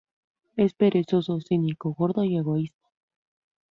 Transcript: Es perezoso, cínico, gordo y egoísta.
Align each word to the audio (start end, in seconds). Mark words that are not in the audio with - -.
Es 0.57 0.73
perezoso, 0.73 1.39
cínico, 1.41 1.93
gordo 1.93 2.23
y 2.23 2.35
egoísta. 2.35 2.89